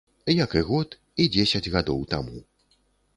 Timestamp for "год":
0.69-0.89